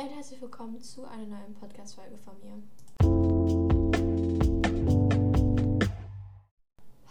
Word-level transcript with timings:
Hey 0.00 0.08
und 0.08 0.14
herzlich 0.14 0.40
willkommen 0.40 0.80
zu 0.80 1.04
einer 1.04 1.26
neuen 1.26 1.52
Podcast-Folge 1.52 2.16
von 2.16 2.32
mir. 2.40 2.54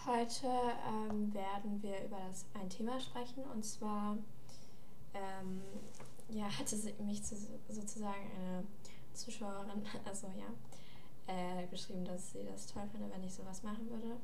Heute 0.07 0.47
ähm, 0.47 1.31
werden 1.31 1.83
wir 1.83 2.03
über 2.03 2.17
das, 2.27 2.47
ein 2.55 2.67
Thema 2.67 2.99
sprechen 2.99 3.43
und 3.43 3.63
zwar 3.63 4.17
ähm, 5.13 5.61
ja, 6.29 6.45
hatte 6.45 6.75
mich 7.03 7.23
zu, 7.23 7.35
sozusagen 7.67 8.31
eine 8.35 8.63
Zuschauerin, 9.13 9.83
also 10.05 10.25
ja, 10.35 10.47
äh, 11.27 11.67
geschrieben, 11.67 12.03
dass 12.05 12.31
sie 12.31 12.43
das 12.43 12.65
toll 12.65 12.87
finde, 12.91 13.11
wenn 13.13 13.23
ich 13.23 13.35
sowas 13.35 13.61
machen 13.61 13.87
würde. 13.87 14.17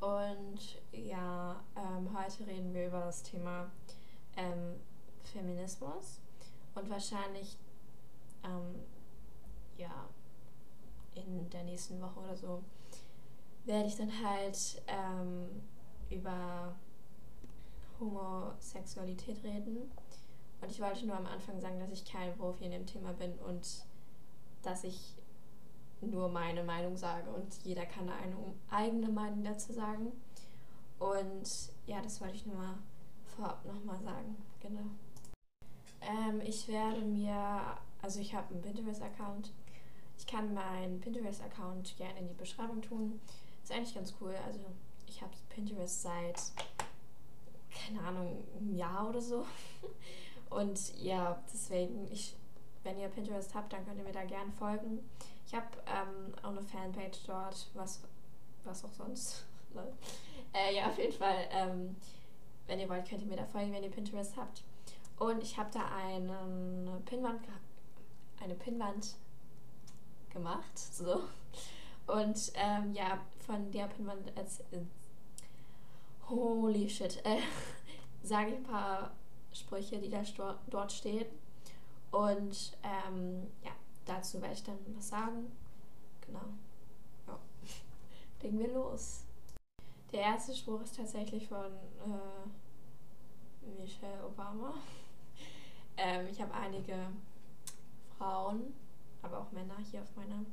Und 0.00 0.80
ja, 0.92 1.62
ähm, 1.76 2.08
heute 2.18 2.46
reden 2.46 2.72
wir 2.72 2.86
über 2.86 3.00
das 3.00 3.22
Thema 3.22 3.70
ähm, 4.38 4.80
Feminismus 5.24 6.22
und 6.74 6.88
wahrscheinlich 6.88 7.58
ähm, 8.44 8.80
ja 9.76 10.08
in 11.14 11.48
der 11.50 11.64
nächsten 11.64 12.00
Woche 12.00 12.20
oder 12.20 12.36
so 12.36 12.62
werde 13.64 13.86
ich 13.86 13.96
dann 13.96 14.10
halt 14.24 14.82
ähm, 14.86 15.48
über 16.10 16.74
Homosexualität 18.00 19.42
reden. 19.44 19.90
Und 20.60 20.70
ich 20.70 20.80
wollte 20.80 21.06
nur 21.06 21.16
am 21.16 21.26
Anfang 21.26 21.60
sagen, 21.60 21.78
dass 21.80 21.90
ich 21.90 22.04
kein 22.04 22.36
Profi 22.36 22.64
in 22.64 22.70
dem 22.70 22.86
Thema 22.86 23.12
bin 23.12 23.32
und 23.40 23.84
dass 24.62 24.84
ich 24.84 25.16
nur 26.00 26.28
meine 26.28 26.64
Meinung 26.64 26.96
sage 26.96 27.30
und 27.30 27.46
jeder 27.64 27.86
kann 27.86 28.08
eine 28.08 28.36
eigene 28.70 29.08
Meinung 29.08 29.44
dazu 29.44 29.72
sagen. 29.72 30.12
Und 30.98 31.70
ja, 31.86 32.00
das 32.00 32.20
wollte 32.20 32.36
ich 32.36 32.46
nur 32.46 32.56
mal 32.56 32.78
vorab 33.24 33.64
nochmal 33.64 34.00
sagen. 34.00 34.36
Genau. 34.60 34.82
Ähm, 36.00 36.40
ich 36.44 36.66
werde 36.68 37.00
mir, 37.00 37.76
also 38.02 38.20
ich 38.20 38.34
habe 38.34 38.52
einen 38.52 38.62
Pinterest-Account. 38.62 39.52
Ich 40.18 40.26
kann 40.26 40.52
meinen 40.52 41.00
Pinterest-Account 41.00 41.96
gerne 41.96 42.18
in 42.18 42.28
die 42.28 42.34
Beschreibung 42.34 42.82
tun. 42.82 43.20
Ist 43.62 43.72
eigentlich 43.72 43.94
ganz 43.94 44.14
cool. 44.20 44.34
Also 44.44 44.60
ich 45.06 45.22
habe 45.22 45.32
Pinterest 45.48 46.02
seit, 46.02 46.40
keine 47.70 48.00
Ahnung, 48.00 48.44
einem 48.56 48.74
Jahr 48.74 49.08
oder 49.08 49.20
so. 49.20 49.46
Und 50.50 50.98
ja, 51.00 51.40
deswegen, 51.52 52.06
ich, 52.12 52.36
wenn 52.82 52.98
ihr 52.98 53.08
Pinterest 53.08 53.54
habt, 53.54 53.72
dann 53.72 53.86
könnt 53.86 53.98
ihr 53.98 54.04
mir 54.04 54.12
da 54.12 54.24
gerne 54.24 54.52
folgen. 54.52 54.98
Ich 55.46 55.54
habe 55.54 55.66
ähm, 55.86 56.34
auch 56.42 56.50
eine 56.50 56.62
Fanpage 56.62 57.24
dort, 57.26 57.70
was, 57.74 58.02
was 58.64 58.84
auch 58.84 58.92
sonst. 58.92 59.44
äh, 60.52 60.74
ja, 60.76 60.86
auf 60.86 60.98
jeden 60.98 61.12
Fall. 61.12 61.46
Ähm, 61.50 61.96
wenn 62.66 62.80
ihr 62.80 62.88
wollt, 62.88 63.08
könnt 63.08 63.22
ihr 63.22 63.28
mir 63.28 63.36
da 63.36 63.46
folgen, 63.46 63.72
wenn 63.72 63.82
ihr 63.82 63.90
Pinterest 63.90 64.36
habt. 64.36 64.62
Und 65.18 65.42
ich 65.42 65.56
habe 65.56 65.70
da 65.72 65.84
eine 65.94 67.00
Pinwand, 67.04 67.42
eine 68.42 68.54
Pinwand 68.54 69.14
gemacht. 70.30 70.78
So. 70.78 71.22
Und 72.06 72.52
ähm, 72.54 72.92
ja, 72.94 73.20
von 73.46 73.70
der 73.70 73.86
Pinwand 73.86 74.36
als 74.36 74.60
äh, 74.72 74.80
holy 76.28 76.88
shit, 76.88 77.24
äh, 77.24 77.38
sage 78.22 78.50
ich 78.50 78.56
ein 78.56 78.64
paar 78.64 79.12
Sprüche, 79.52 79.98
die 79.98 80.10
da 80.10 80.22
dort 80.68 80.92
stehen. 80.92 81.26
Und 82.10 82.76
ähm, 82.82 83.46
ja, 83.64 83.70
dazu 84.04 84.40
werde 84.40 84.54
ich 84.54 84.62
dann 84.62 84.78
was 84.96 85.08
sagen. 85.08 85.50
Genau. 86.26 86.44
Ja. 87.26 87.38
Legen 88.42 88.58
wir 88.58 88.72
los. 88.72 89.24
Der 90.12 90.20
erste 90.20 90.54
Spruch 90.54 90.82
ist 90.82 90.96
tatsächlich 90.96 91.48
von 91.48 91.72
äh, 92.04 92.48
Michelle 93.80 94.26
Obama. 94.26 94.74
ähm, 95.96 96.26
ich 96.30 96.40
habe 96.40 96.52
einige 96.52 96.94
Frauen, 98.22 98.72
aber 99.20 99.40
auch 99.40 99.50
Männer 99.50 99.76
hier 99.90 100.02
auf 100.02 100.14
meiner 100.14 100.44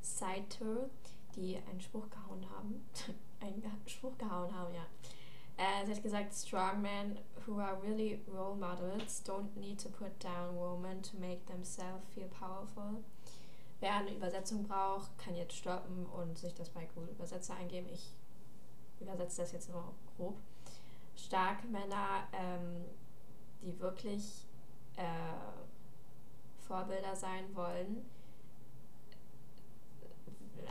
Seite, 0.00 0.88
die 1.36 1.58
einen 1.68 1.80
Spruch 1.80 2.08
gehauen 2.08 2.48
haben. 2.50 2.88
einen 3.40 3.62
Spruch 3.86 4.16
gehauen 4.16 4.54
haben, 4.54 4.74
ja. 4.74 4.86
Äh, 5.58 5.84
sie 5.84 5.94
hat 5.94 6.02
gesagt, 6.02 6.32
strong 6.34 6.80
men 6.80 7.18
who 7.44 7.58
are 7.58 7.76
really 7.82 8.20
role 8.32 8.56
models 8.56 9.22
don't 9.26 9.54
need 9.56 9.78
to 9.78 9.88
put 9.90 10.12
down 10.22 10.56
women 10.56 11.02
to 11.02 11.16
make 11.18 11.44
themselves 11.46 12.08
feel 12.14 12.28
powerful. 12.28 13.02
Wer 13.80 13.96
eine 13.96 14.14
Übersetzung 14.14 14.66
braucht, 14.66 15.16
kann 15.18 15.34
jetzt 15.34 15.54
stoppen 15.54 16.06
und 16.06 16.38
sich 16.38 16.54
das 16.54 16.70
bei 16.70 16.86
Google 16.94 17.10
Übersetzer 17.10 17.54
eingeben. 17.54 17.88
Ich 17.92 18.14
übersetze 19.00 19.42
das 19.42 19.52
jetzt 19.52 19.70
nur 19.70 19.92
grob. 20.16 20.36
Starke 21.14 21.66
Männer, 21.66 22.26
ähm, 22.32 22.84
die 23.60 23.78
wirklich 23.78 24.46
äh, 24.96 25.67
Vorbilder 26.68 27.16
sein 27.16 27.44
wollen, 27.54 28.04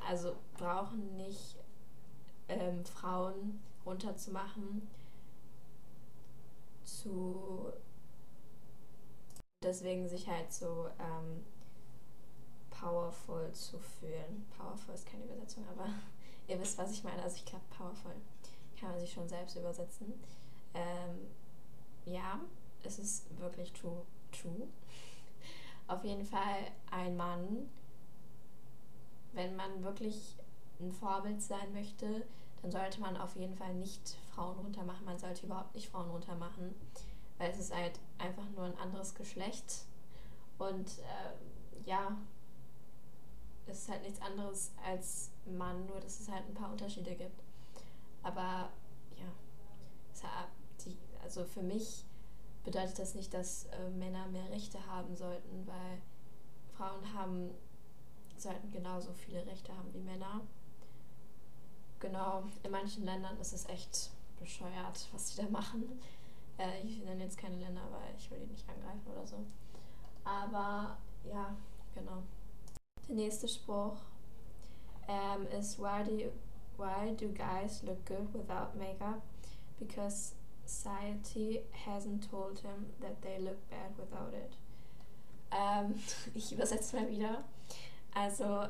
also 0.08 0.36
brauchen 0.58 1.18
nicht 1.18 1.56
ähm, 2.48 2.86
Frauen 2.86 3.60
runterzumachen, 3.86 4.88
zu 6.84 7.74
deswegen 9.62 10.08
sich 10.08 10.28
halt 10.30 10.54
so 10.54 10.88
ähm, 11.00 11.44
powerful 12.70 13.52
zu 13.52 13.80
fühlen. 13.80 14.46
Powerful 14.58 14.94
ist 14.94 15.06
keine 15.06 15.24
Übersetzung, 15.26 15.66
aber 15.68 15.90
ihr 16.48 16.60
wisst, 16.60 16.78
was 16.78 16.92
ich 16.92 17.04
meine. 17.04 17.22
Also 17.24 17.38
ich 17.38 17.46
glaube, 17.46 17.66
powerful 17.76 18.14
kann 18.80 18.92
man 18.92 19.00
sich 19.00 19.12
schon 19.12 19.28
selbst 19.28 19.56
übersetzen. 19.58 20.14
Ähm, 20.74 21.28
ja, 22.06 22.40
es 22.84 23.00
ist 23.00 23.26
wirklich 23.40 23.74
true. 23.74 24.06
true. 24.32 24.68
Auf 25.88 26.04
jeden 26.04 26.26
Fall 26.26 26.72
ein 26.92 27.16
Mann, 27.16 27.70
wenn 29.34 29.56
man 29.56 29.84
wirklich 29.84 30.36
ein 30.80 30.92
Vorbild 30.92 31.42
sein 31.42 31.74
möchte, 31.74 32.26
dann 32.62 32.72
sollte 32.72 33.00
man 33.00 33.16
auf 33.18 33.36
jeden 33.36 33.56
Fall 33.56 33.74
nicht 33.76 34.18
Frauen 34.34 34.58
runtermachen. 34.58 35.06
Man 35.06 35.18
sollte 35.18 35.46
überhaupt 35.46 35.74
nicht 35.76 35.90
Frauen 35.90 36.10
runtermachen, 36.10 36.76
weil 37.38 37.52
es 37.52 37.60
ist 37.60 37.76
halt 37.76 38.00
einfach 38.18 38.50
nur 38.56 38.66
ein 38.66 38.78
anderes 38.78 39.16
Geschlecht. 39.16 39.86
Und 40.58 41.00
äh, 41.00 41.90
ja, 41.90 42.18
es 43.68 43.80
ist 43.80 43.90
halt 43.90 44.04
nichts 44.04 44.22
anderes 44.22 44.72
als 44.86 45.32
Mann, 45.46 45.86
nur 45.86 46.00
dass 46.00 46.20
es 46.20 46.30
halt 46.30 46.48
ein 46.48 46.54
paar 46.54 46.72
Unterschiede 46.72 47.16
gibt. 47.16 47.44
Aber 48.24 48.70
ja, 49.16 49.28
also 51.28 51.44
für 51.44 51.62
mich 51.62 52.06
bedeutet 52.68 53.00
das 53.00 53.16
nicht, 53.16 53.34
dass 53.34 53.66
äh, 53.68 53.90
Männer 53.92 54.28
mehr 54.28 54.50
Rechte 54.52 54.86
haben 54.88 55.16
sollten, 55.16 55.66
weil 55.66 56.02
Frauen 56.76 57.14
haben 57.14 57.52
sollten 58.36 58.70
genauso 58.72 59.14
viele 59.14 59.46
Rechte 59.46 59.72
haben 59.72 59.94
wie 59.94 60.02
Männer. 60.02 60.42
Genau, 62.02 62.44
in 62.64 62.72
manchen 62.72 63.06
Ländern 63.06 63.40
ist 63.40 63.54
es 63.54 63.70
echt 63.70 64.12
bescheuert, 64.38 65.08
was 65.14 65.30
die 65.30 65.42
da 65.42 65.50
machen. 65.50 65.86
Äh, 66.58 66.82
ich 66.82 67.02
nenne 67.06 67.24
jetzt 67.24 67.38
keine 67.38 67.56
Länder, 67.56 67.84
weil 67.90 68.14
ich 68.18 68.30
will 68.30 68.40
die 68.40 68.52
nicht 68.52 68.68
angreifen 68.68 69.12
oder 69.14 69.26
so. 69.26 69.38
Aber 70.26 70.98
ja, 71.24 71.56
genau. 71.96 72.22
Der 73.08 73.16
nächste 73.16 73.48
Spruch 73.48 73.96
ähm, 75.08 75.48
ist 75.58 75.80
why 75.80 76.04
do, 76.04 76.32
why 76.78 77.16
do 77.16 77.30
guys 77.30 77.82
look 77.84 78.06
good 78.06 78.34
without 78.34 78.78
makeup? 78.78 79.22
Because 79.80 80.34
society 80.68 81.62
hasn't 81.86 82.30
told 82.30 82.62
them 82.62 82.88
that 83.02 83.22
they 83.22 83.40
look 83.40 83.58
bad 83.70 83.98
without 83.98 84.34
it. 84.34 84.58
Ähm, 85.52 85.96
ich 86.34 86.52
übersetze 86.52 87.00
mal 87.00 87.10
wieder. 87.10 87.44
Also 88.14 88.68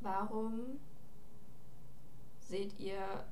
warum 0.00 0.80
seht 2.40 2.78
ihr 2.78 3.24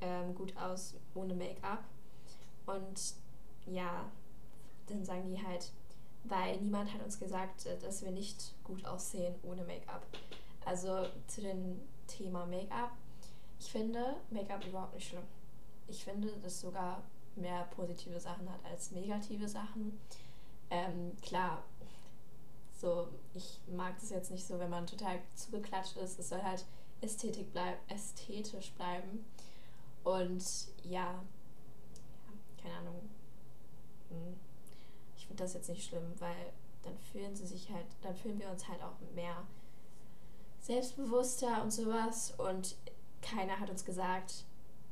ähm, 0.00 0.34
gut 0.34 0.56
aus 0.56 0.94
ohne 1.14 1.34
Make-up? 1.34 1.84
Und 2.66 3.14
ja, 3.66 4.10
dann 4.86 5.04
sagen 5.04 5.28
die 5.28 5.44
halt, 5.44 5.72
weil 6.24 6.60
niemand 6.60 6.92
hat 6.92 7.02
uns 7.02 7.18
gesagt, 7.18 7.66
äh, 7.66 7.78
dass 7.78 8.02
wir 8.02 8.12
nicht 8.12 8.54
gut 8.64 8.84
aussehen 8.84 9.34
ohne 9.42 9.64
Make-up. 9.64 10.06
Also 10.64 11.06
zu 11.26 11.40
dem 11.40 11.80
Thema 12.06 12.46
Make-up. 12.46 12.92
Ich 13.62 13.70
finde 13.70 14.16
Make-up 14.30 14.66
überhaupt 14.66 14.94
nicht 14.94 15.08
schlimm. 15.08 15.22
Ich 15.86 16.02
finde, 16.02 16.32
dass 16.42 16.62
sogar 16.62 17.00
mehr 17.36 17.62
positive 17.76 18.18
Sachen 18.18 18.50
hat 18.50 18.58
als 18.64 18.90
negative 18.90 19.48
Sachen. 19.48 20.00
Ähm, 20.68 21.12
klar, 21.22 21.62
so, 22.72 23.06
ich 23.34 23.60
mag 23.68 23.94
das 24.00 24.10
jetzt 24.10 24.32
nicht 24.32 24.44
so, 24.44 24.58
wenn 24.58 24.68
man 24.68 24.88
total 24.88 25.20
zugeklatscht 25.36 25.96
ist. 25.98 26.18
Es 26.18 26.30
soll 26.30 26.42
halt 26.42 26.64
Ästhetik 27.02 27.52
bleib 27.52 27.78
ästhetisch 27.88 28.72
bleiben. 28.72 29.24
Und 30.02 30.42
ja, 30.82 31.12
ja 31.12 31.22
keine 32.60 32.74
Ahnung. 32.78 33.10
Hm, 34.08 34.40
ich 35.16 35.28
finde 35.28 35.44
das 35.44 35.54
jetzt 35.54 35.68
nicht 35.68 35.84
schlimm, 35.84 36.12
weil 36.18 36.52
dann 36.82 36.98
fühlen 36.98 37.36
sie 37.36 37.46
sich 37.46 37.70
halt, 37.70 37.86
dann 38.02 38.16
fühlen 38.16 38.40
wir 38.40 38.50
uns 38.50 38.66
halt 38.66 38.82
auch 38.82 38.96
mehr 39.14 39.46
selbstbewusster 40.58 41.62
und 41.62 41.70
sowas. 41.70 42.34
Und 42.38 42.74
keiner 43.22 43.58
hat 43.58 43.70
uns 43.70 43.84
gesagt, 43.84 44.44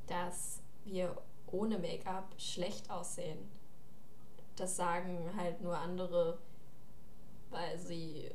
dass 0.06 0.62
wir 0.84 1.14
ohne 1.48 1.78
Make-up 1.78 2.34
schlecht 2.38 2.90
aussehen. 2.90 3.38
das 4.56 4.76
sagen 4.76 5.30
halt 5.36 5.62
nur 5.62 5.76
andere, 5.76 6.38
weil 7.50 7.78
sie, 7.78 8.30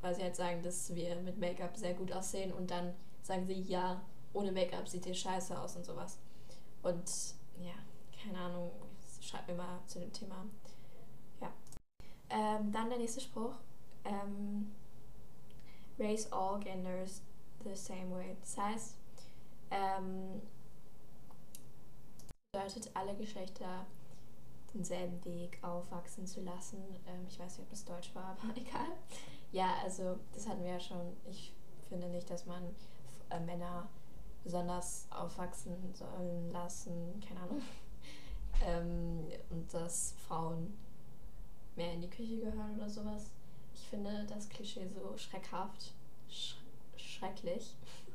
weil 0.00 0.14
sie 0.14 0.22
halt 0.22 0.34
sagen, 0.34 0.62
dass 0.62 0.94
wir 0.94 1.16
mit 1.16 1.38
Make-up 1.38 1.76
sehr 1.76 1.94
gut 1.94 2.12
aussehen 2.12 2.52
und 2.52 2.70
dann 2.70 2.94
sagen 3.22 3.46
sie, 3.46 3.60
ja, 3.60 4.00
ohne 4.32 4.50
Make-up 4.50 4.88
sieht 4.88 5.06
ihr 5.06 5.14
scheiße 5.14 5.58
aus 5.58 5.76
und 5.76 5.84
sowas. 5.84 6.18
Und 6.82 7.08
ja, 7.60 7.74
keine 8.22 8.38
Ahnung, 8.38 8.70
schreibt 9.20 9.48
mir 9.48 9.54
mal 9.54 9.80
zu 9.86 10.00
dem 10.00 10.12
Thema. 10.12 10.44
Ja. 11.40 11.52
Ähm, 12.30 12.72
dann 12.72 12.88
der 12.88 12.98
nächste 12.98 13.20
Spruch. 13.20 13.54
Ähm, 14.04 14.72
raise 15.98 16.32
all 16.32 16.58
genders 16.58 17.22
the 17.64 17.74
same 17.74 18.10
way. 18.14 18.36
Das 18.40 18.56
heißt, 18.56 18.97
ähm, 19.70 20.40
bedeutet 22.52 22.90
alle 22.94 23.14
Geschlechter 23.14 23.86
denselben 24.74 25.24
Weg 25.24 25.58
aufwachsen 25.62 26.26
zu 26.26 26.42
lassen. 26.42 26.78
Ähm, 27.06 27.26
ich 27.28 27.38
weiß 27.38 27.58
nicht, 27.58 27.66
ob 27.66 27.70
das 27.70 27.84
Deutsch 27.84 28.14
war, 28.14 28.36
aber 28.42 28.56
egal. 28.56 28.96
Ja, 29.52 29.74
also 29.82 30.18
das 30.32 30.48
hatten 30.48 30.62
wir 30.62 30.72
ja 30.72 30.80
schon. 30.80 31.16
Ich 31.28 31.52
finde 31.88 32.08
nicht, 32.08 32.28
dass 32.28 32.46
man 32.46 32.74
äh, 33.30 33.40
Männer 33.40 33.88
besonders 34.44 35.06
aufwachsen 35.10 35.74
sollen 35.94 36.50
lassen, 36.52 37.20
keine 37.26 37.40
Ahnung. 37.40 37.62
ähm, 38.66 39.26
und 39.50 39.72
dass 39.72 40.14
Frauen 40.26 40.76
mehr 41.76 41.92
in 41.92 42.00
die 42.02 42.10
Küche 42.10 42.38
gehören 42.38 42.76
oder 42.76 42.88
sowas. 42.88 43.30
Ich 43.74 43.88
finde 43.88 44.26
das 44.28 44.48
Klischee 44.48 44.88
so 44.88 45.16
schreckhaft, 45.16 45.92
sch 46.28 46.56
schrecklich, 46.96 47.74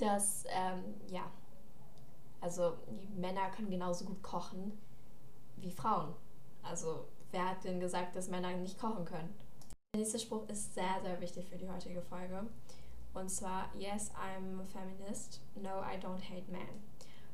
dass, 0.00 0.44
ähm, 0.48 0.82
ja, 1.08 1.30
also 2.40 2.74
Männer 3.16 3.50
können 3.50 3.70
genauso 3.70 4.04
gut 4.04 4.22
kochen 4.22 4.72
wie 5.56 5.70
Frauen. 5.70 6.14
Also 6.62 7.06
wer 7.30 7.50
hat 7.50 7.64
denn 7.64 7.80
gesagt, 7.80 8.16
dass 8.16 8.28
Männer 8.28 8.52
nicht 8.52 8.78
kochen 8.78 9.04
können? 9.04 9.34
Der 9.92 10.00
nächste 10.00 10.18
Spruch 10.18 10.48
ist 10.48 10.74
sehr, 10.74 11.00
sehr 11.02 11.20
wichtig 11.20 11.48
für 11.48 11.56
die 11.56 11.68
heutige 11.68 12.00
Folge. 12.00 12.46
Und 13.12 13.28
zwar, 13.28 13.68
yes, 13.76 14.10
I'm 14.12 14.60
a 14.60 14.64
feminist. 14.64 15.40
No, 15.56 15.80
I 15.80 15.98
don't 15.98 16.22
hate 16.22 16.50
men. 16.50 16.68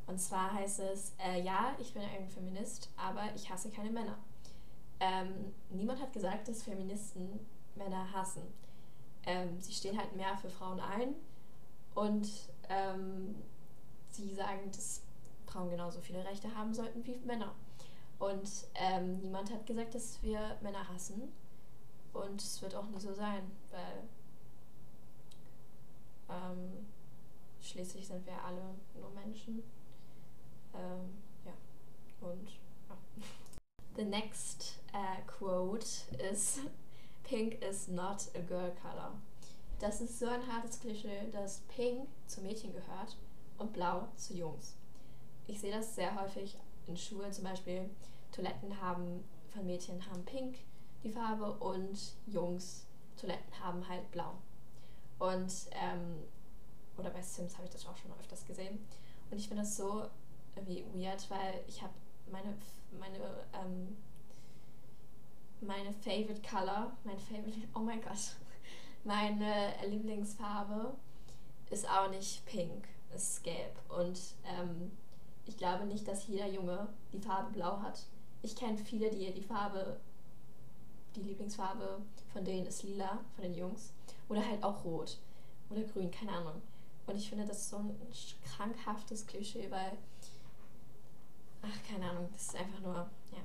Und 0.07 0.19
zwar 0.21 0.53
heißt 0.53 0.81
es, 0.81 1.13
äh, 1.19 1.43
ja, 1.43 1.75
ich 1.79 1.93
bin 1.93 2.03
ein 2.03 2.29
Feminist, 2.29 2.91
aber 2.97 3.23
ich 3.35 3.51
hasse 3.51 3.71
keine 3.71 3.91
Männer. 3.91 4.17
Ähm, 5.01 5.53
niemand 5.71 6.01
hat 6.01 6.13
gesagt, 6.13 6.49
dass 6.49 6.63
Feministen 6.63 7.41
Männer 7.75 8.11
hassen. 8.13 8.43
Ähm, 9.27 9.61
sie 9.61 9.73
stehen 9.73 9.99
halt 9.99 10.15
mehr 10.17 10.37
für 10.39 10.49
Frauen 10.49 10.81
ein 10.81 11.15
und 11.95 12.29
ähm, 12.69 13.35
sie 14.11 14.35
sagen, 14.35 14.71
dass 14.71 15.03
Frauen 15.47 15.71
genauso 15.71 16.01
viele 16.01 16.25
Rechte 16.25 16.55
haben 16.55 16.75
sollten 16.75 17.05
wie 17.05 17.17
Männer. 17.19 17.55
Und 18.19 18.67
ähm, 18.75 19.19
niemand 19.21 19.53
hat 19.53 19.67
gesagt, 19.67 19.95
dass 19.95 20.23
wir 20.23 20.57
Männer 20.63 20.89
hassen. 20.89 21.33
Und 22.13 22.41
es 22.41 22.63
wird 22.63 22.75
auch 22.75 22.87
nie 22.87 22.99
so 22.99 23.13
sein, 23.13 23.51
weil 23.71 24.05
ähm, 26.29 26.87
schließlich 27.61 28.07
sind 28.07 28.25
wir 28.27 28.43
alle 28.43 28.75
nur 28.99 29.11
Menschen. 29.11 29.63
Ähm, 30.75 31.23
ja, 31.45 31.53
und 32.21 32.51
ja. 32.89 32.97
The 33.97 34.05
next 34.05 34.79
uh, 34.93 35.23
quote 35.27 35.87
is 36.19 36.61
Pink 37.25 37.63
is 37.63 37.89
not 37.89 38.29
a 38.35 38.41
girl 38.41 38.71
color. 38.83 39.13
Das 39.79 40.01
ist 40.01 40.19
so 40.19 40.27
ein 40.27 40.47
hartes 40.51 40.81
Klischee, 40.81 41.31
dass 41.33 41.61
Pink 41.69 42.09
zu 42.27 42.41
Mädchen 42.41 42.73
gehört 42.73 43.17
und 43.59 43.73
Blau 43.75 44.09
zu 44.17 44.35
Jungs. 44.35 44.75
Ich 45.47 45.61
sehe 45.61 45.73
das 45.73 45.95
sehr 45.95 46.19
häufig 46.21 46.57
in 46.87 46.97
Schulen 46.97 47.33
zum 47.33 47.45
Beispiel. 47.45 47.91
Toiletten 48.33 48.81
haben 48.81 49.23
von 49.53 49.67
Mädchen 49.67 50.05
haben 50.11 50.25
Pink 50.25 50.57
die 51.03 51.11
Farbe 51.11 51.53
und 51.59 51.99
Jungs 52.27 52.87
Toiletten 53.17 53.61
haben 53.61 53.87
halt 53.89 54.11
Blau. 54.11 54.39
Und, 55.19 55.53
ähm, 55.73 56.23
oder 56.97 57.11
bei 57.11 57.23
Sims 57.23 57.55
habe 57.55 57.67
ich 57.67 57.73
das 57.73 57.87
auch 57.87 57.97
schon 57.97 58.13
öfters 58.19 58.45
gesehen. 58.45 58.79
Und 59.31 59.39
ich 59.39 59.49
finde 59.49 59.63
das 59.63 59.77
so 59.77 60.07
irgendwie 60.55 60.85
weird, 60.95 61.31
weil 61.31 61.63
ich 61.67 61.83
habe 61.83 61.93
meine, 62.31 62.55
meine, 62.99 63.19
ähm, 63.55 63.97
meine 65.61 65.93
Favorite 65.93 66.43
Color, 66.43 66.97
mein 67.05 67.19
Favorite, 67.19 67.69
oh 67.75 67.81
mein 67.81 68.03
Gott, 68.03 68.37
meine 69.07 69.73
Lieblingsfarbe 69.87 70.95
ist 71.71 71.89
auch 71.89 72.11
nicht 72.11 72.45
pink, 72.45 72.89
ist 73.15 73.43
gelb. 73.45 73.79
Und 73.89 74.21
ähm, 74.45 74.91
ich 75.47 75.57
glaube 75.57 75.87
nicht, 75.87 76.07
dass 76.07 76.27
jeder 76.27 76.49
Junge 76.49 76.89
die 77.13 77.21
Farbe 77.21 77.53
blau 77.53 77.81
hat. 77.81 78.05
Ich 78.43 78.57
kenne 78.57 78.77
viele, 78.77 79.09
die 79.11 79.33
die 79.33 79.43
Farbe, 79.43 79.99
die 81.15 81.23
Lieblingsfarbe 81.23 82.03
von 82.33 82.45
denen 82.45 82.67
ist 82.67 82.83
lila, 82.83 83.21
von 83.35 83.45
den 83.45 83.55
Jungs. 83.55 83.93
Oder 84.29 84.47
halt 84.47 84.63
auch 84.63 84.85
rot 84.85 85.19
oder 85.71 85.83
grün, 85.83 86.11
keine 86.11 86.33
Ahnung. 86.33 86.61
Und 87.07 87.17
ich 87.17 87.29
finde, 87.29 87.45
das 87.45 87.59
ist 87.59 87.71
so 87.71 87.77
ein 87.77 87.97
krankhaftes 88.45 89.27
Klischee, 89.27 89.71
weil, 89.71 89.97
ach, 91.63 91.89
keine 91.89 92.11
Ahnung, 92.11 92.29
das 92.33 92.49
ist 92.49 92.57
einfach 92.57 92.81
nur, 92.81 92.95
ja, 93.31 93.39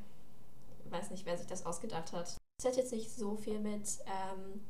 ich 0.83 0.91
weiß 0.91 1.11
nicht, 1.11 1.25
wer 1.25 1.37
sich 1.37 1.47
das 1.47 1.65
ausgedacht 1.65 2.11
hat. 2.13 2.35
Es 2.57 2.65
hat 2.65 2.75
jetzt 2.77 2.91
nicht 2.91 3.11
so 3.11 3.35
viel 3.35 3.59
mit 3.59 3.99
ähm, 4.07 4.61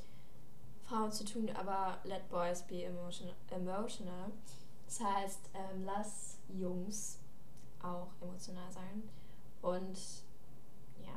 Frauen 0.91 1.11
zu 1.11 1.23
tun, 1.23 1.49
aber 1.55 1.99
let 2.03 2.27
boys 2.29 2.63
be 2.63 2.83
emotional. 2.83 3.33
emotional. 3.49 4.31
Das 4.85 4.99
heißt, 4.99 5.49
ähm, 5.53 5.85
lass 5.85 6.37
Jungs 6.49 7.17
auch 7.81 8.09
emotional 8.21 8.69
sein. 8.69 9.03
Und 9.61 9.97
ja, 11.01 11.13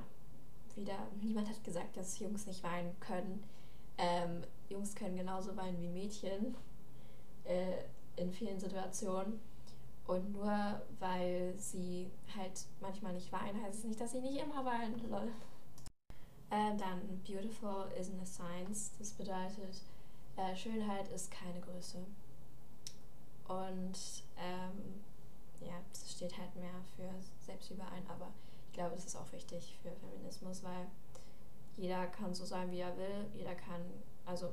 wieder, 0.77 0.97
niemand 1.21 1.49
hat 1.49 1.65
gesagt, 1.65 1.97
dass 1.97 2.21
Jungs 2.21 2.47
nicht 2.47 2.63
weinen 2.63 2.95
können. 3.01 3.43
Ähm, 3.99 4.45
Jungs 4.69 4.95
können 4.95 5.17
genauso 5.17 5.57
weinen 5.57 5.81
wie 5.81 5.89
Mädchen 5.89 6.57
äh, 7.43 7.83
in 8.17 8.33
vielen 8.33 8.61
Situationen. 8.61 9.41
Und 10.07 10.33
nur 10.33 10.83
weil 11.01 11.55
sie 11.59 12.11
halt 12.37 12.67
manchmal 12.81 13.15
nicht 13.15 13.33
weinen, 13.33 13.61
heißt 13.63 13.79
es 13.79 13.85
nicht, 13.85 14.01
dass 14.01 14.13
sie 14.13 14.21
nicht 14.21 14.41
immer 14.41 14.65
weinen. 14.65 15.01
Lol. 15.11 15.33
Äh, 16.55 16.77
dann 16.77 17.01
Beautiful 17.27 17.87
isn't 17.99 18.23
a 18.23 18.25
science. 18.25 18.93
Das 19.01 19.11
bedeutet, 19.11 19.83
äh, 20.37 20.55
Schönheit 20.55 21.09
ist 21.09 21.29
keine 21.33 21.61
Größe. 21.61 21.99
Und 23.49 23.99
ähm, 24.39 25.03
ja, 25.61 25.75
das 25.93 26.13
steht 26.13 26.39
halt 26.39 26.55
mehr 26.55 26.81
für 26.95 27.11
Selbstüberein, 27.45 28.05
aber 28.09 28.29
ich 28.69 28.73
glaube, 28.75 28.95
das 28.95 29.05
ist 29.05 29.17
auch 29.17 29.33
wichtig 29.33 29.77
für 29.83 29.91
Feminismus, 29.91 30.63
weil 30.63 30.87
jeder 31.77 32.07
kann 32.07 32.33
so 32.33 32.45
sein, 32.45 32.71
wie 32.71 32.81
er 32.81 32.97
will. 32.97 33.27
Jeder 33.35 33.57
kann, 33.57 33.83
also 34.25 34.53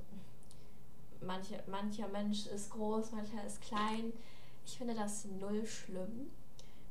manche, 1.22 1.64
mancher 1.68 2.08
Mensch 2.08 2.48
ist 2.48 2.72
groß, 2.72 3.12
mancher 3.12 3.46
ist 3.46 3.62
klein. 3.62 4.12
Ich 4.66 4.76
finde 4.76 4.96
das 4.96 5.26
null 5.26 5.68
schlimm. 5.68 6.32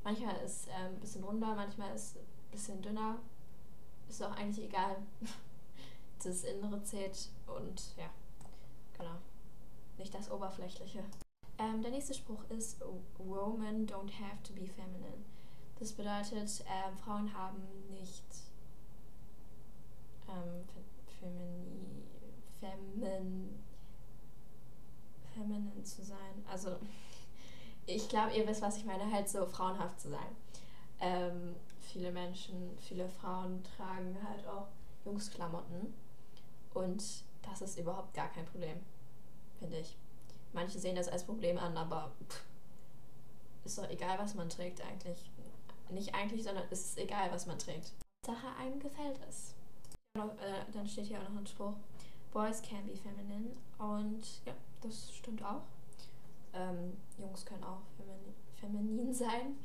Manchmal 0.05 0.37
ist 0.45 0.69
äh, 0.69 0.87
ein 0.87 1.01
bisschen 1.01 1.25
runder, 1.25 1.57
manchmal 1.57 1.93
ist 1.97 2.17
ein 2.17 2.51
bisschen 2.53 2.81
dünner. 2.81 3.19
Ist 4.11 4.25
auch 4.25 4.37
eigentlich 4.37 4.67
egal. 4.67 4.97
das 6.25 6.43
Innere 6.43 6.83
zählt 6.83 7.29
und 7.47 7.97
ja, 7.97 8.11
genau. 8.99 9.15
Nicht 9.99 10.13
das 10.13 10.29
Oberflächliche. 10.31 11.05
Ähm, 11.59 11.81
der 11.81 11.93
nächste 11.93 12.15
Spruch 12.15 12.43
ist 12.49 12.83
Women 13.19 13.87
don't 13.87 14.11
have 14.11 14.43
to 14.43 14.53
be 14.53 14.67
feminine. 14.67 15.25
Das 15.79 15.93
bedeutet, 15.93 16.61
äh, 16.63 16.93
Frauen 16.97 17.33
haben 17.33 17.63
nicht 17.89 18.25
ähm, 20.29 20.65
femini, 21.21 22.03
femin, 22.59 23.63
feminine 25.33 25.85
zu 25.85 26.03
sein. 26.03 26.45
Also 26.51 26.77
ich 27.87 28.09
glaube, 28.09 28.35
ihr 28.35 28.45
wisst, 28.49 28.61
was 28.61 28.77
ich 28.77 28.85
meine, 28.85 29.11
halt 29.13 29.29
so 29.29 29.47
frauenhaft 29.47 30.01
zu 30.01 30.11
sein. 30.11 30.37
Ähm, 30.99 31.55
viele 31.91 32.13
Menschen, 32.13 32.77
viele 32.81 33.09
Frauen 33.09 33.63
tragen 33.77 34.17
halt 34.29 34.47
auch 34.47 34.69
Jungsklamotten 35.05 35.93
und 36.75 37.03
das 37.43 37.63
ist 37.63 37.79
überhaupt 37.79 38.15
gar 38.15 38.29
kein 38.33 38.47
Problem, 38.47 38.81
finde 39.59 39.79
ich. 39.79 39.97
Manche 40.53 40.79
sehen 40.79 40.97
das 40.97 41.09
als 41.09 41.25
Problem 41.25 41.59
an, 41.59 41.77
aber 41.77 42.13
pff, 42.29 42.45
ist 43.65 43.79
doch 43.79 43.89
egal, 43.89 44.19
was 44.19 44.35
man 44.35 44.49
trägt 44.49 44.81
eigentlich. 44.83 45.31
Nicht 45.91 46.15
eigentlich, 46.15 46.45
sondern 46.45 46.65
es 46.71 46.85
ist 46.85 46.99
egal, 46.99 47.31
was 47.33 47.47
man 47.47 47.59
trägt. 47.59 47.93
Sache 48.25 48.55
einem 48.59 48.79
gefällt 48.79 49.19
es. 49.29 49.55
Äh, 50.17 50.73
dann 50.73 50.87
steht 50.87 51.07
hier 51.07 51.19
auch 51.19 51.29
noch 51.29 51.41
ein 51.41 51.47
Spruch. 51.47 51.75
Boys 52.33 52.63
can 52.63 52.87
be 52.87 52.97
feminine. 52.97 53.51
Und 53.79 54.45
ja, 54.45 54.53
das 54.81 55.13
stimmt 55.15 55.43
auch. 55.45 55.63
Ähm, 56.53 56.97
Jungs 57.19 57.45
können 57.45 57.65
auch 57.65 57.83
feminin 58.61 59.13
sein. 59.13 59.57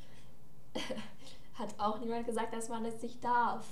Hat 1.56 1.80
auch 1.80 2.00
niemand 2.00 2.26
gesagt, 2.26 2.54
dass 2.54 2.70
man 2.70 2.86
es 2.86 3.02
nicht 3.02 3.24
darf. 3.24 3.66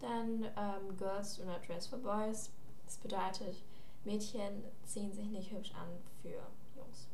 Dann 0.00 0.44
ähm, 0.56 0.96
Girls 0.96 1.36
do 1.36 1.44
not 1.44 1.66
dress 1.66 1.86
for 1.86 1.98
boys. 1.98 2.50
Das 2.84 2.96
bedeutet, 2.98 3.62
Mädchen 4.04 4.64
ziehen 4.84 5.12
sich 5.12 5.26
nicht 5.26 5.52
hübsch 5.52 5.72
an 5.74 5.88
für 6.20 6.42
Jungs. 6.76 7.08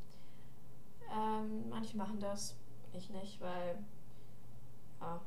Ähm, 1.10 1.68
manche 1.68 1.96
machen 1.96 2.20
das, 2.20 2.56
ich 2.92 3.10
nicht, 3.10 3.40
weil 3.40 3.78
ja, 5.00 5.20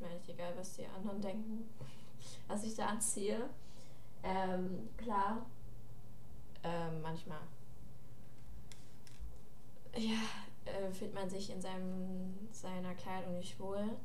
mir 0.00 0.08
eigentlich 0.08 0.28
egal, 0.28 0.52
was 0.56 0.74
die 0.74 0.86
anderen 0.86 1.20
denken, 1.20 1.68
was 2.48 2.64
ich 2.64 2.74
da 2.74 2.86
anziehe. 2.86 3.48
Ähm, 4.22 4.88
klar, 4.96 5.46
ähm, 6.62 7.02
manchmal 7.02 7.40
ja, 9.96 10.20
äh, 10.64 10.92
fühlt 10.92 11.14
man 11.14 11.28
sich 11.28 11.50
in 11.50 11.60
seinem, 11.60 12.48
seiner 12.50 12.94
Kleidung 12.94 13.38
nicht 13.38 13.58
wohl. 13.58 13.96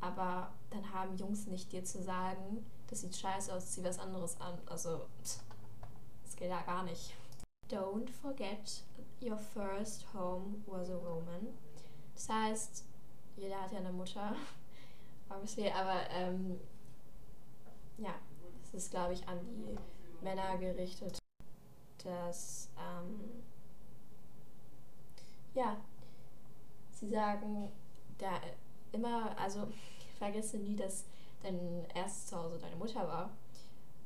Aber 0.00 0.52
dann 0.70 0.92
haben 0.92 1.16
Jungs 1.16 1.46
nicht 1.46 1.72
dir 1.72 1.84
zu 1.84 2.02
sagen, 2.02 2.64
das 2.88 3.00
sieht 3.00 3.16
scheiße 3.16 3.52
aus, 3.52 3.72
zieh 3.72 3.84
was 3.84 3.98
anderes 3.98 4.40
an. 4.40 4.58
Also, 4.66 5.06
das 6.24 6.36
geht 6.36 6.50
ja 6.50 6.62
gar 6.62 6.84
nicht. 6.84 7.14
Don't 7.68 8.08
forget, 8.10 8.82
your 9.20 9.36
first 9.36 10.06
home 10.14 10.62
was 10.66 10.88
a 10.88 10.94
woman. 10.94 11.48
Das 12.14 12.28
heißt, 12.28 12.84
jeder 13.36 13.60
hat 13.60 13.72
ja 13.72 13.78
eine 13.78 13.92
Mutter, 13.92 14.34
obviously, 15.28 15.70
aber 15.70 16.08
ähm, 16.10 16.58
ja, 17.98 18.14
das 18.62 18.74
ist, 18.74 18.90
glaube 18.90 19.12
ich, 19.12 19.26
an 19.28 19.38
die 19.44 19.76
Männer 20.24 20.56
gerichtet, 20.58 21.18
dass 22.02 22.70
ähm, 22.78 23.42
ja, 25.58 25.76
sie 26.92 27.08
sagen 27.08 27.70
da 28.16 28.40
immer, 28.92 29.36
also 29.38 29.66
vergesse 30.16 30.58
nie, 30.58 30.76
dass 30.76 31.04
dein 31.42 31.84
erstes 31.94 32.26
Zuhause 32.26 32.58
deine 32.58 32.76
Mutter 32.76 33.06
war. 33.06 33.30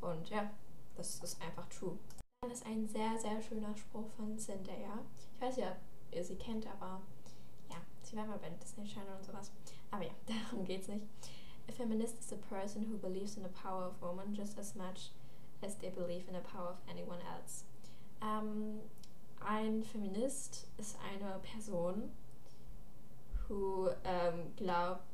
Und 0.00 0.30
ja, 0.30 0.50
das 0.96 1.22
ist 1.22 1.40
einfach 1.42 1.68
true. 1.68 1.98
Das 2.42 2.52
ist 2.52 2.66
ein 2.66 2.88
sehr, 2.88 3.18
sehr 3.18 3.40
schöner 3.40 3.76
Spruch 3.76 4.08
von 4.16 4.38
Zendaya. 4.38 4.98
Ich 5.34 5.42
weiß 5.42 5.56
ja, 5.56 5.76
ihr 6.10 6.24
sie 6.24 6.36
kennt, 6.36 6.66
aber 6.66 7.00
ja, 7.70 7.76
sie 8.02 8.16
war 8.16 8.26
mal 8.26 8.38
bei 8.38 8.50
Disney 8.50 8.86
Channel 8.86 9.14
und 9.16 9.24
sowas. 9.24 9.52
Aber 9.90 10.04
ja, 10.04 10.12
darum 10.26 10.64
geht's 10.64 10.88
nicht. 10.88 11.04
A 11.68 11.72
feminist 11.72 12.18
is 12.18 12.32
a 12.32 12.36
person 12.48 12.90
who 12.90 12.96
believes 12.96 13.36
in 13.36 13.42
the 13.42 13.50
power 13.50 13.86
of 13.86 14.00
women 14.00 14.34
just 14.34 14.58
as 14.58 14.74
much 14.74 15.12
as 15.62 15.78
they 15.78 15.90
believe 15.90 16.26
in 16.28 16.34
the 16.34 16.40
power 16.40 16.70
of 16.70 16.78
anyone 16.88 17.20
else. 17.20 17.64
Ähm, 18.20 18.80
ein 19.46 19.82
Feminist 19.82 20.66
ist 20.78 20.96
eine 21.12 21.38
Person, 21.40 22.10
who 23.48 23.88
ähm, 24.04 24.54
glaubt, 24.56 25.04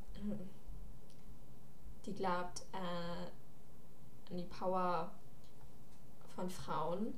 die 2.05 2.13
glaubt 2.13 2.63
äh, 2.73 4.31
an 4.31 4.37
die 4.37 4.43
Power 4.43 5.11
von 6.35 6.49
Frauen, 6.49 7.17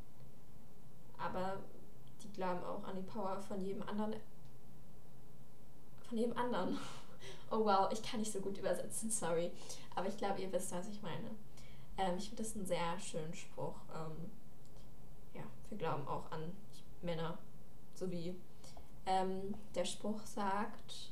aber 1.18 1.60
die 2.24 2.32
glauben 2.32 2.64
auch 2.64 2.84
an 2.84 2.96
die 2.96 3.04
Power 3.04 3.40
von 3.42 3.62
jedem 3.62 3.84
anderen. 3.84 4.16
Von 6.08 6.18
jedem 6.18 6.38
anderen. 6.38 6.78
Oh 7.52 7.66
wow, 7.66 7.92
ich 7.92 8.02
kann 8.02 8.22
nicht 8.22 8.32
so 8.32 8.40
gut 8.40 8.58
übersetzen, 8.58 9.12
sorry. 9.12 9.52
Aber 9.94 10.08
ich 10.08 10.18
glaube, 10.18 10.42
ihr 10.42 10.52
wisst, 10.54 10.72
was 10.72 10.88
ich 10.88 11.02
meine. 11.02 11.30
Ähm, 11.98 12.18
ich 12.18 12.30
finde 12.30 12.44
das 12.44 12.56
einen 12.56 12.66
sehr 12.66 12.98
schönen 13.00 13.34
Spruch. 13.34 13.76
Ähm, 13.94 14.32
ja, 15.36 15.44
wir 15.70 15.78
glauben 15.78 16.08
auch 16.08 16.32
an 16.32 16.52
Männer 17.02 17.38
sowie 17.96 18.36
ähm, 19.06 19.56
der 19.76 19.86
Spruch 19.86 20.26
sagt, 20.26 21.12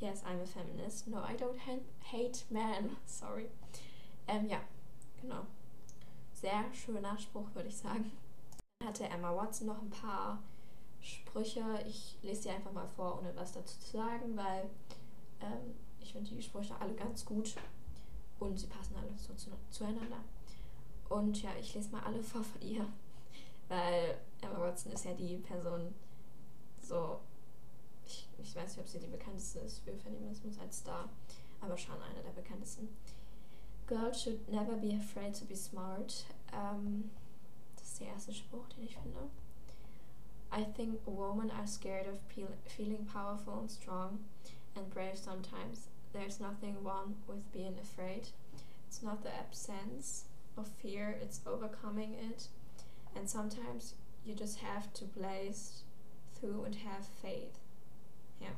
yes, 0.00 0.22
I'm 0.24 0.42
a 0.42 0.46
feminist. 0.46 1.08
No, 1.08 1.18
I 1.18 1.36
don't 1.36 1.58
hate 2.12 2.44
men. 2.50 2.96
Sorry. 3.06 3.48
Ähm, 4.26 4.48
ja, 4.48 4.60
genau. 5.20 5.46
Sehr 6.32 6.64
schöner 6.72 7.18
Spruch, 7.18 7.54
würde 7.54 7.68
ich 7.68 7.76
sagen. 7.76 8.10
Dann 8.78 8.88
hatte 8.88 9.08
Emma 9.08 9.34
Watson 9.34 9.66
noch 9.66 9.80
ein 9.82 9.90
paar 9.90 10.42
Sprüche. 11.00 11.62
Ich 11.86 12.18
lese 12.22 12.42
sie 12.42 12.50
einfach 12.50 12.72
mal 12.72 12.86
vor, 12.86 13.18
ohne 13.18 13.34
was 13.34 13.52
dazu 13.52 13.78
zu 13.80 13.96
sagen, 13.96 14.36
weil 14.36 14.70
ähm, 15.40 15.74
ich 16.00 16.12
finde 16.12 16.30
die 16.30 16.42
Sprüche 16.42 16.74
alle 16.80 16.94
ganz 16.94 17.24
gut 17.24 17.54
und 18.38 18.58
sie 18.58 18.66
passen 18.66 18.94
alle 18.96 19.16
so 19.16 19.34
zu, 19.34 19.50
zueinander. 19.70 20.18
Und 21.08 21.42
ja, 21.42 21.50
ich 21.58 21.74
lese 21.74 21.90
mal 21.90 22.02
alle 22.04 22.22
vor 22.22 22.44
von 22.44 22.62
ihr, 22.62 22.86
weil 23.68 24.18
Emma 24.40 24.58
Watson 24.60 24.92
ist 24.92 25.04
ja 25.04 25.14
die 25.14 25.36
Person, 25.36 25.94
so, 26.80 27.20
ich, 28.06 28.28
ich 28.38 28.56
weiß 28.56 28.76
nicht, 28.76 28.80
ob 28.80 28.88
sie 28.88 28.98
die 28.98 29.06
bekannteste 29.06 29.60
ist 29.60 29.80
für 29.80 29.96
Feminismus 29.96 30.58
als 30.58 30.78
Star, 30.78 31.08
aber 31.60 31.76
schon 31.76 32.00
eine 32.00 32.22
der 32.22 32.30
bekanntesten. 32.30 32.88
Girls 33.86 34.22
should 34.22 34.48
never 34.50 34.76
be 34.76 34.94
afraid 34.94 35.34
to 35.34 35.46
be 35.46 35.56
smart. 35.56 36.26
Ähm, 36.52 37.10
das 37.76 37.88
ist 37.88 38.00
der 38.00 38.08
erste 38.08 38.34
Spruch, 38.34 38.68
den 38.68 38.84
ich 38.84 38.96
finde. 38.96 39.30
I 40.50 40.64
think 40.64 41.00
women 41.06 41.50
are 41.50 41.66
scared 41.66 42.06
of 42.06 42.18
feeling 42.64 43.04
powerful 43.06 43.58
and 43.60 43.70
strong 43.70 44.18
and 44.76 44.88
brave 44.90 45.16
sometimes. 45.16 45.88
There's 46.12 46.40
nothing 46.40 46.76
wrong 46.82 47.16
with 47.26 47.50
being 47.52 47.78
afraid. 47.78 48.28
It's 48.86 49.02
not 49.02 49.22
the 49.22 49.34
absence 49.34 50.24
of 50.56 50.66
fear, 50.82 51.18
it's 51.20 51.40
overcoming 51.46 52.14
it. 52.14 52.48
And 53.18 53.28
sometimes 53.28 53.94
you 54.24 54.36
just 54.36 54.60
have 54.60 54.92
to 54.94 55.04
blaze 55.04 55.82
through 56.38 56.62
and 56.62 56.74
have 56.76 57.04
faith. 57.20 57.58
Yeah. 58.40 58.54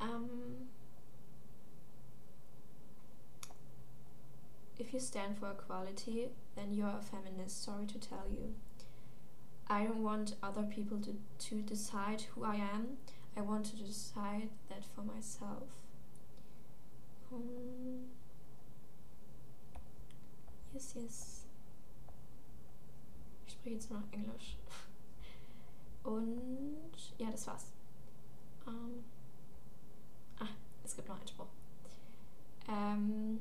Um, 0.00 0.28
if 4.80 4.92
you 4.92 4.98
stand 4.98 5.38
for 5.38 5.52
equality, 5.52 6.30
then 6.56 6.74
you're 6.74 6.88
a 6.88 7.00
feminist. 7.00 7.62
Sorry 7.62 7.86
to 7.86 8.00
tell 8.00 8.24
you. 8.28 8.54
I 9.68 9.84
don't 9.84 10.02
want 10.02 10.34
other 10.42 10.64
people 10.64 10.98
to, 11.02 11.16
to 11.48 11.62
decide 11.62 12.22
who 12.34 12.42
I 12.42 12.56
am. 12.56 12.96
I 13.36 13.42
want 13.42 13.66
to 13.66 13.76
decide 13.76 14.48
that 14.68 14.84
for 14.84 15.02
myself. 15.02 15.68
Um, 17.32 18.06
yes, 20.74 20.94
yes. 20.96 21.45
Jetzt 23.70 23.90
nur 23.90 24.00
noch 24.00 24.12
Englisch. 24.12 24.56
Und 26.04 27.14
ja, 27.18 27.30
das 27.30 27.46
war's. 27.46 27.72
Ähm, 28.66 29.04
ah, 30.38 30.48
es 30.84 30.94
gibt 30.94 31.08
noch 31.08 31.16
einen 31.16 31.28
Spruch. 31.28 31.48
Ähm, 32.68 33.40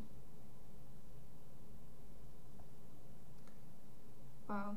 wow. 4.47 4.75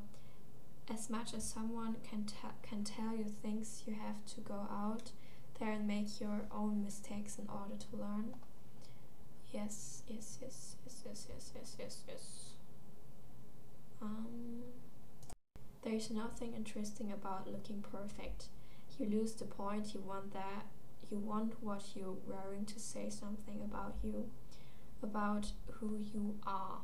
As 0.90 1.10
much 1.10 1.34
as 1.34 1.50
someone 1.50 1.96
can, 2.02 2.24
can 2.62 2.82
tell 2.82 3.14
you 3.14 3.26
things, 3.42 3.82
you 3.86 3.94
have 3.94 4.24
to 4.34 4.40
go 4.40 4.66
out 4.70 5.12
there 5.58 5.72
and 5.72 5.86
make 5.86 6.20
your 6.20 6.46
own 6.50 6.82
mistakes 6.82 7.38
in 7.38 7.48
order 7.48 7.76
to 7.76 7.96
learn. 7.96 8.34
Yes, 9.52 10.02
yes, 10.08 10.38
yes, 10.40 10.76
yes, 10.84 11.02
yes, 11.06 11.26
yes, 11.28 11.52
yes, 11.54 11.76
yes, 11.78 12.04
yes. 12.08 12.52
Um, 14.00 14.62
there 15.82 15.94
is 15.94 16.10
nothing 16.10 16.54
interesting 16.54 17.12
about 17.12 17.50
looking 17.50 17.82
perfect. 17.82 18.46
You 18.98 19.06
lose 19.06 19.32
the 19.34 19.44
point, 19.44 19.94
you 19.94 20.00
want 20.00 20.32
that, 20.32 20.66
you 21.10 21.18
want 21.18 21.54
what 21.62 21.82
you're 21.94 22.16
wearing 22.26 22.64
to 22.66 22.80
say 22.80 23.08
something 23.10 23.60
about 23.64 23.96
you, 24.02 24.28
about 25.02 25.52
who 25.72 25.98
you 26.12 26.36
are. 26.46 26.80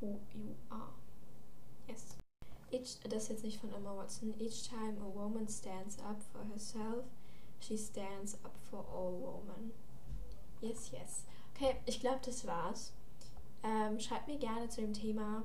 Who 0.00 0.18
you 0.34 0.54
are. 0.70 0.94
Yes. 1.88 2.16
Each, 2.72 2.98
das 3.08 3.28
jetzt 3.28 3.44
nicht 3.44 3.60
von 3.60 3.72
Emma 3.72 3.94
Watson. 3.94 4.34
Each 4.38 4.68
time 4.68 4.96
a 5.02 5.08
woman 5.08 5.48
stands 5.48 5.98
up 5.98 6.22
for 6.32 6.44
herself, 6.52 7.04
she 7.58 7.76
stands 7.76 8.34
up 8.44 8.56
for 8.70 8.84
all 8.92 9.44
women. 9.44 9.72
Yes, 10.60 10.90
yes. 10.92 11.24
Okay, 11.54 11.76
ich 11.86 12.00
glaube, 12.00 12.20
das 12.24 12.46
war's. 12.46 12.92
Ähm, 13.62 14.00
schreibt 14.00 14.28
mir 14.28 14.38
gerne 14.38 14.68
zu 14.68 14.80
dem 14.80 14.94
Thema 14.94 15.42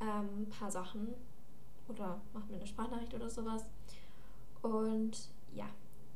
ein 0.00 0.08
ähm, 0.08 0.46
paar 0.50 0.70
Sachen, 0.70 1.14
oder 1.88 2.20
macht 2.32 2.48
mir 2.50 2.56
eine 2.56 2.66
Sprachnachricht 2.66 3.14
oder 3.14 3.28
sowas. 3.28 3.64
Und 4.62 5.30
ja, 5.54 5.68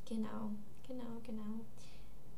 genau, 0.05 0.50
genau, 0.87 1.21
genau. 1.23 1.61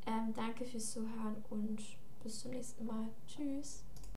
Ähm, 0.06 0.32
danke 0.34 0.64
fürs 0.64 0.92
Zuhören 0.92 1.36
und 1.50 1.80
bis 2.22 2.40
zum 2.40 2.50
nächsten 2.52 2.84
Mal. 2.86 3.08
Tschüss. 3.26 3.84